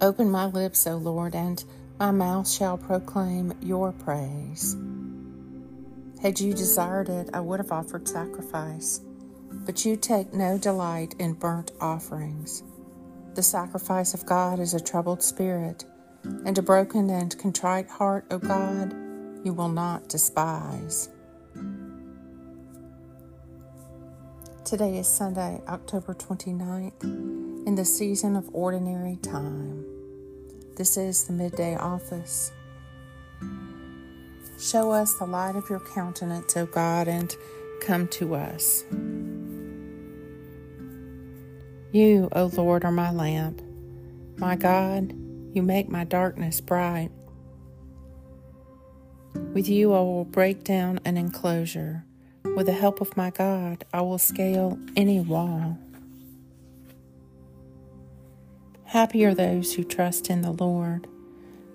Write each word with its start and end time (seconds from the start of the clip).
Open 0.00 0.30
my 0.30 0.46
lips, 0.46 0.86
O 0.86 0.96
Lord, 0.96 1.34
and 1.34 1.64
my 1.98 2.12
mouth 2.12 2.48
shall 2.48 2.78
proclaim 2.78 3.52
your 3.60 3.90
praise. 3.90 4.76
Had 6.22 6.38
you 6.38 6.52
desired 6.52 7.08
it, 7.08 7.30
I 7.34 7.40
would 7.40 7.58
have 7.58 7.72
offered 7.72 8.06
sacrifice. 8.06 9.00
But 9.50 9.84
you 9.84 9.96
take 9.96 10.32
no 10.32 10.56
delight 10.56 11.16
in 11.18 11.32
burnt 11.32 11.72
offerings. 11.80 12.62
The 13.34 13.42
sacrifice 13.42 14.14
of 14.14 14.24
God 14.24 14.60
is 14.60 14.72
a 14.72 14.80
troubled 14.80 15.22
spirit, 15.22 15.84
and 16.22 16.56
a 16.56 16.62
broken 16.62 17.10
and 17.10 17.36
contrite 17.36 17.88
heart, 17.88 18.24
O 18.30 18.38
God, 18.38 18.92
you 19.44 19.52
will 19.52 19.68
not 19.68 20.08
despise. 20.08 21.08
Today 24.68 24.98
is 24.98 25.08
Sunday, 25.08 25.62
October 25.66 26.12
29th, 26.12 27.02
in 27.02 27.74
the 27.74 27.86
season 27.86 28.36
of 28.36 28.50
ordinary 28.52 29.16
time. 29.22 29.82
This 30.76 30.98
is 30.98 31.24
the 31.24 31.32
midday 31.32 31.74
office. 31.74 32.52
Show 34.60 34.90
us 34.90 35.14
the 35.14 35.24
light 35.24 35.56
of 35.56 35.70
your 35.70 35.80
countenance, 35.80 36.54
O 36.54 36.66
God, 36.66 37.08
and 37.08 37.34
come 37.80 38.08
to 38.08 38.34
us. 38.34 38.84
You, 41.90 42.28
O 42.32 42.50
Lord, 42.52 42.84
are 42.84 42.92
my 42.92 43.10
lamp. 43.10 43.62
My 44.36 44.54
God, 44.54 45.14
you 45.54 45.62
make 45.62 45.88
my 45.88 46.04
darkness 46.04 46.60
bright. 46.60 47.10
With 49.32 49.66
you, 49.66 49.94
I 49.94 50.00
will 50.00 50.26
break 50.26 50.62
down 50.62 51.00
an 51.06 51.16
enclosure. 51.16 52.04
With 52.56 52.66
the 52.66 52.72
help 52.72 53.00
of 53.00 53.16
my 53.16 53.30
God, 53.30 53.84
I 53.92 54.00
will 54.00 54.18
scale 54.18 54.78
any 54.96 55.20
wall. 55.20 55.78
Happy 58.84 59.24
are 59.24 59.34
those 59.34 59.74
who 59.74 59.84
trust 59.84 60.30
in 60.30 60.42
the 60.42 60.50
Lord. 60.52 61.06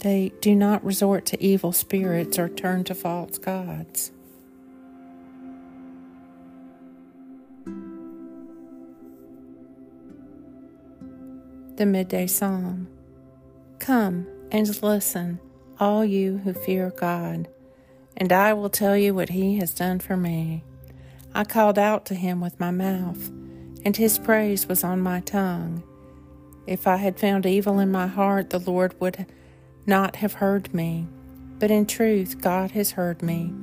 They 0.00 0.32
do 0.40 0.54
not 0.54 0.84
resort 0.84 1.26
to 1.26 1.42
evil 1.42 1.72
spirits 1.72 2.38
or 2.38 2.48
turn 2.48 2.84
to 2.84 2.94
false 2.94 3.38
gods. 3.38 4.12
The 11.76 11.86
Midday 11.86 12.26
Psalm 12.26 12.88
Come 13.78 14.26
and 14.50 14.82
listen, 14.82 15.40
all 15.80 16.04
you 16.04 16.38
who 16.38 16.52
fear 16.52 16.90
God, 16.90 17.48
and 18.18 18.32
I 18.32 18.52
will 18.52 18.68
tell 18.68 18.96
you 18.96 19.14
what 19.14 19.30
He 19.30 19.58
has 19.58 19.72
done 19.72 20.00
for 20.00 20.16
me. 20.16 20.64
I 21.34 21.44
called 21.44 21.78
out 21.78 22.04
to 22.06 22.14
Him 22.14 22.40
with 22.40 22.60
my 22.60 22.72
mouth, 22.72 23.28
and 23.84 23.96
His 23.96 24.18
praise 24.18 24.66
was 24.66 24.84
on 24.84 25.00
my 25.00 25.20
tongue. 25.20 25.82
If 26.66 26.86
I 26.86 26.96
had 26.96 27.18
found 27.18 27.46
evil 27.46 27.78
in 27.78 27.90
my 27.90 28.08
heart, 28.08 28.50
the 28.50 28.58
Lord 28.58 29.00
would 29.00 29.24
not 29.86 30.16
have 30.16 30.34
heard 30.34 30.74
me. 30.74 31.06
But 31.58 31.70
in 31.70 31.86
truth, 31.86 32.40
God 32.40 32.72
has 32.72 32.90
heard 32.90 33.22
me. 33.22 33.54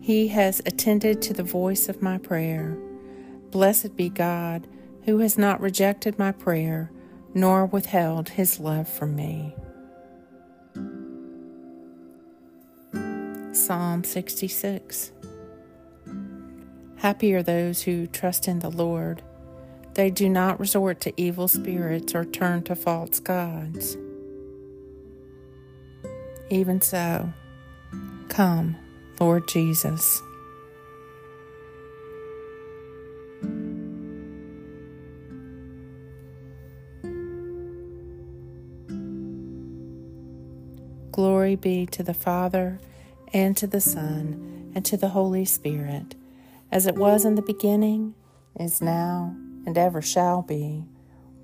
He 0.00 0.28
has 0.28 0.60
attended 0.64 1.20
to 1.22 1.32
the 1.32 1.42
voice 1.42 1.88
of 1.88 2.00
my 2.00 2.16
prayer. 2.16 2.78
Blessed 3.50 3.96
be 3.96 4.08
God, 4.08 4.66
who 5.04 5.18
has 5.18 5.36
not 5.36 5.60
rejected 5.60 6.18
my 6.18 6.32
prayer, 6.32 6.90
nor 7.34 7.66
withheld 7.66 8.30
his 8.30 8.60
love 8.60 8.88
from 8.88 9.14
me. 9.16 9.54
Psalm 13.56 14.04
66 14.04 15.12
Happy 16.96 17.34
are 17.34 17.42
those 17.42 17.82
who 17.82 18.06
trust 18.06 18.48
in 18.48 18.58
the 18.58 18.70
Lord. 18.70 19.22
They 19.94 20.10
do 20.10 20.28
not 20.28 20.60
resort 20.60 21.00
to 21.00 21.12
evil 21.16 21.48
spirits 21.48 22.14
or 22.14 22.26
turn 22.26 22.64
to 22.64 22.76
false 22.76 23.18
gods. 23.18 23.96
Even 26.50 26.82
so, 26.82 27.32
come, 28.28 28.76
Lord 29.18 29.48
Jesus. 29.48 30.20
Glory 41.10 41.56
be 41.56 41.86
to 41.86 42.02
the 42.02 42.12
Father, 42.12 42.78
and 43.32 43.56
to 43.56 43.66
the 43.66 43.80
Son, 43.80 44.72
and 44.74 44.84
to 44.84 44.96
the 44.96 45.08
Holy 45.08 45.44
Spirit, 45.44 46.14
as 46.70 46.86
it 46.86 46.96
was 46.96 47.24
in 47.24 47.34
the 47.34 47.42
beginning, 47.42 48.14
is 48.58 48.80
now, 48.80 49.34
and 49.66 49.76
ever 49.76 50.02
shall 50.02 50.42
be, 50.42 50.84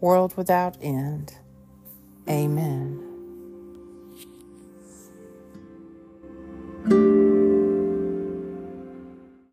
world 0.00 0.37
without 0.37 0.76
end. 0.81 1.34
Amen. 2.28 3.12